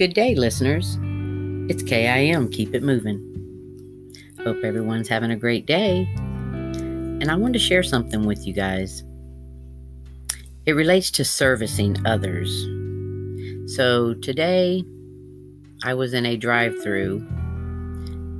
[0.00, 0.96] Good day, listeners.
[1.70, 2.48] It's KIM.
[2.48, 3.20] Keep it moving.
[4.42, 6.08] Hope everyone's having a great day.
[6.16, 9.02] And I wanted to share something with you guys.
[10.64, 12.50] It relates to servicing others.
[13.76, 14.82] So today,
[15.84, 17.18] I was in a drive through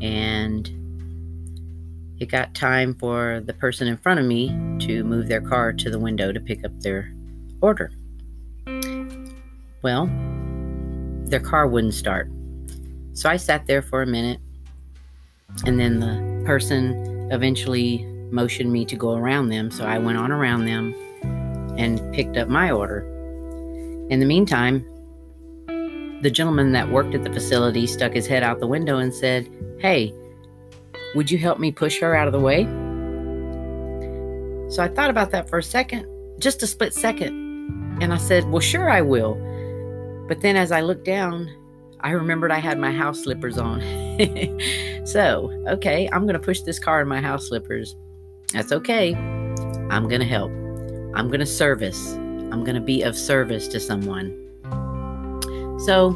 [0.01, 0.67] and
[2.21, 4.49] it got time for the person in front of me
[4.87, 7.13] to move their car to the window to pick up their
[7.61, 7.93] order.
[9.83, 10.09] Well,
[11.31, 12.31] their car wouldn't start.
[13.15, 14.41] So I sat there for a minute,
[15.65, 19.71] and then the person eventually motioned me to go around them.
[19.71, 20.95] So I went on around them
[21.77, 23.01] and picked up my order.
[24.11, 24.85] In the meantime,
[26.23, 29.49] the gentleman that worked at the facility stuck his head out the window and said,
[29.79, 30.13] Hey,
[31.15, 32.65] would you help me push her out of the way?
[34.71, 36.07] So I thought about that for a second,
[36.39, 37.99] just a split second.
[38.01, 39.35] And I said, Well, sure, I will.
[40.31, 41.51] But then as I looked down,
[41.99, 43.81] I remembered I had my house slippers on.
[45.05, 47.97] so, okay, I'm going to push this car in my house slippers.
[48.53, 49.13] That's okay.
[49.91, 50.53] I'm going to help.
[51.17, 52.13] I'm going to service.
[52.13, 54.31] I'm going to be of service to someone.
[55.81, 56.13] So,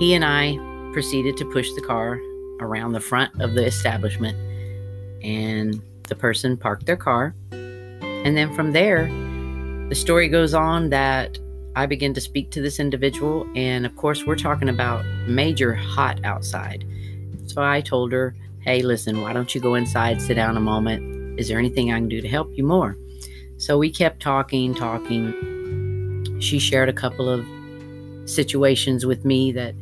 [0.00, 0.58] he and I
[0.92, 2.18] proceeded to push the car
[2.58, 4.36] around the front of the establishment,
[5.22, 7.36] and the person parked their car.
[7.52, 9.06] And then from there,
[9.90, 11.38] the story goes on that
[11.78, 16.18] I begin to speak to this individual, and of course, we're talking about major hot
[16.24, 16.84] outside.
[17.46, 21.38] So I told her, Hey, listen, why don't you go inside, sit down a moment?
[21.38, 22.96] Is there anything I can do to help you more?
[23.58, 26.40] So we kept talking, talking.
[26.40, 27.46] She shared a couple of
[28.28, 29.76] situations with me that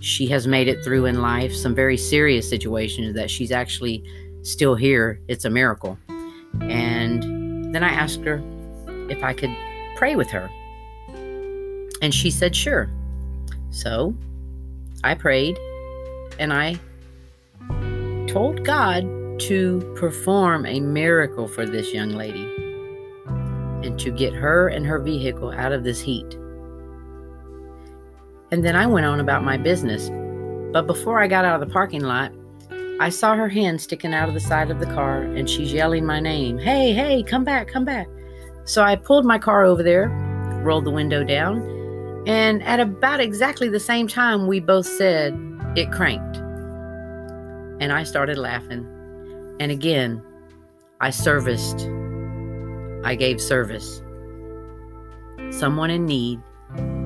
[0.00, 4.02] she has made it through in life, some very serious situations that she's actually
[4.42, 5.20] still here.
[5.28, 5.96] It's a miracle.
[6.62, 8.42] And then I asked her
[9.08, 9.56] if I could
[9.94, 10.50] pray with her.
[12.02, 12.88] And she said, Sure.
[13.70, 14.14] So
[15.04, 15.58] I prayed
[16.38, 16.78] and I
[18.26, 19.04] told God
[19.40, 22.50] to perform a miracle for this young lady
[23.86, 26.34] and to get her and her vehicle out of this heat.
[28.50, 30.08] And then I went on about my business.
[30.72, 32.32] But before I got out of the parking lot,
[32.98, 36.06] I saw her hand sticking out of the side of the car and she's yelling
[36.06, 38.08] my name Hey, hey, come back, come back.
[38.64, 40.08] So I pulled my car over there,
[40.62, 41.75] rolled the window down,
[42.26, 45.32] and at about exactly the same time, we both said,
[45.76, 46.38] It cranked.
[47.80, 48.84] And I started laughing.
[49.60, 50.20] And again,
[51.00, 51.86] I serviced.
[53.04, 54.02] I gave service.
[55.50, 56.40] Someone in need,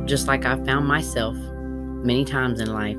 [0.07, 2.97] just like I found myself many times in life,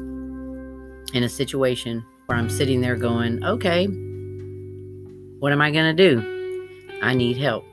[1.16, 3.88] in a situation where I'm sitting there going, Okay,
[5.40, 7.00] what am I going to do?
[7.02, 7.66] I need help.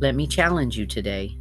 [0.00, 1.36] Let me challenge you today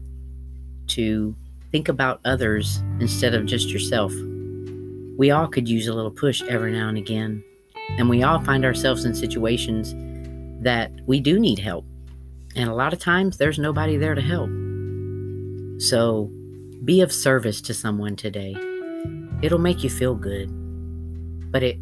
[0.91, 1.35] to
[1.72, 4.13] think about others instead of just yourself.
[5.18, 7.44] We all could use a little push every now and again,
[7.97, 9.94] and we all find ourselves in situations
[10.63, 11.85] that we do need help.
[12.56, 14.50] And a lot of times there's nobody there to help.
[15.81, 16.30] So
[16.84, 18.56] be of service to someone today.
[19.41, 20.50] It'll make you feel good,
[21.51, 21.78] but it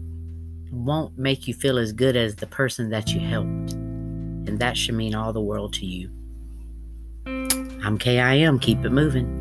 [0.72, 3.74] won't make you feel as good as the person that you helped.
[3.74, 6.10] And that should mean all the world to you.
[7.90, 8.60] I'm KIM.
[8.60, 9.39] Keep it moving.